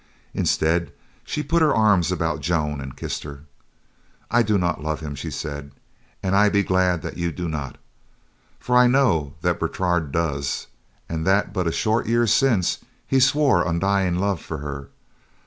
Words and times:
Instead 0.33 0.91
she 1.23 1.43
put 1.43 1.61
her 1.61 1.75
arms 1.75 2.11
about 2.11 2.39
Joan 2.39 2.81
and 2.81 2.97
kissed 2.97 3.21
her. 3.21 3.43
"I 4.31 4.41
do 4.41 4.57
not 4.57 4.81
love 4.81 4.99
him," 5.01 5.13
she 5.13 5.29
said, 5.29 5.73
"and 6.23 6.35
I 6.35 6.49
be 6.49 6.63
glad 6.63 7.03
that 7.03 7.17
you 7.17 7.31
do 7.31 7.47
not, 7.47 7.77
for 8.59 8.75
I 8.75 8.87
know 8.87 9.35
that 9.41 9.59
Bertrade 9.59 10.11
does, 10.11 10.65
and 11.07 11.23
that 11.27 11.53
but 11.53 11.67
a 11.67 11.71
short 11.71 12.07
year 12.07 12.25
since, 12.25 12.79
he 13.05 13.19
swore 13.19 13.61
undying 13.63 14.15
love 14.15 14.41
for 14.41 14.57
her. 14.57 14.87